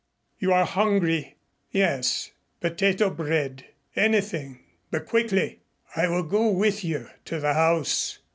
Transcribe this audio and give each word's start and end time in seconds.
You 0.39 0.51
are 0.51 0.65
hungry?" 0.65 1.35
"Yes. 1.69 2.31
Potato 2.59 3.11
bread 3.11 3.65
anything, 3.95 4.61
but 4.89 5.05
quickly. 5.05 5.59
I 5.95 6.07
will 6.07 6.23
go 6.23 6.49
with 6.49 6.83
you 6.83 7.07
to 7.25 7.39
the 7.39 7.53
house." 7.53 8.17